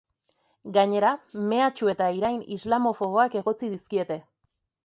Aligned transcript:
Gainera, 0.77 1.11
mehatxu 1.51 1.91
eta 1.95 2.09
irain 2.21 2.41
islamofoboak 2.57 3.39
egotzi 3.43 3.73
dizkiete. 3.75 4.19